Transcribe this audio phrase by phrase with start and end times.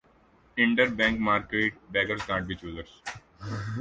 [0.57, 1.71] inter bank market